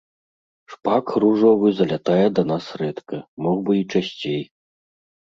Шпак 0.75 1.07
ружовы 1.23 1.67
залятае 1.79 2.27
да 2.39 2.43
нас 2.51 2.65
рэдка, 2.83 3.19
мог 3.49 3.57
бы 3.67 3.71
і 3.81 3.85
часцей. 3.93 4.41